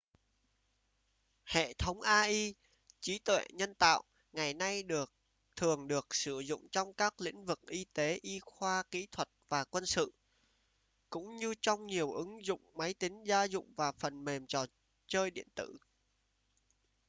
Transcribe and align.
hệ 1.45 1.73
thống 1.73 2.01
ai 2.01 2.53
trí 2.99 3.19
tuệ 3.19 3.43
nhân 3.53 3.73
tạo 3.75 4.03
ngày 4.33 4.53
nay 4.53 4.83
thường 5.55 5.87
được 5.87 6.15
sử 6.15 6.39
dụng 6.39 6.67
trong 6.71 6.93
các 6.93 7.21
lĩnh 7.21 7.45
vực 7.45 7.59
kinh 7.67 7.87
tế 7.93 8.19
y 8.21 8.39
khoa 8.39 8.83
kỹ 8.91 9.07
thuật 9.11 9.29
và 9.49 9.63
quân 9.63 9.85
sự 9.85 10.11
cũng 11.09 11.35
như 11.35 11.53
trong 11.61 11.87
nhiều 11.87 12.11
ứng 12.13 12.45
dụng 12.45 12.61
máy 12.75 12.93
tính 12.93 13.23
gia 13.23 13.43
dụng 13.43 13.73
và 13.77 13.91
phần 13.91 14.25
mềm 14.25 14.47
trò 14.47 14.65
chơi 15.07 15.31
điện 15.31 15.47
tử 15.55 15.77